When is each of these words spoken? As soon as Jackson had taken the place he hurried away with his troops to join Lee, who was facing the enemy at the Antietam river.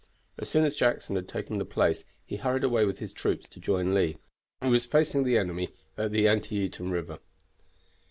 As 0.39 0.49
soon 0.49 0.65
as 0.65 0.75
Jackson 0.75 1.15
had 1.15 1.27
taken 1.29 1.59
the 1.59 1.63
place 1.63 2.05
he 2.25 2.37
hurried 2.37 2.63
away 2.63 2.85
with 2.85 2.97
his 2.97 3.13
troops 3.13 3.47
to 3.49 3.59
join 3.59 3.93
Lee, 3.93 4.17
who 4.59 4.71
was 4.71 4.87
facing 4.87 5.23
the 5.23 5.37
enemy 5.37 5.75
at 5.95 6.09
the 6.09 6.27
Antietam 6.27 6.89
river. 6.89 7.19